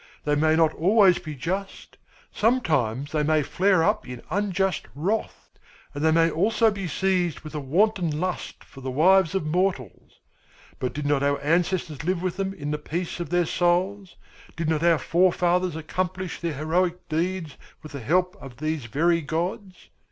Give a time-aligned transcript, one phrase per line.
[0.23, 1.99] They may not always be just,
[2.33, 5.51] sometimes they may flare up in unjust wrath,
[5.93, 10.19] and they may also be seized with a wanton lust for the wives of mortals;
[10.79, 14.15] but did not our ancestors live with them in the peace of their souls,
[14.55, 19.89] did not our forefathers accomplish their heroic deeds with the help of these very gods?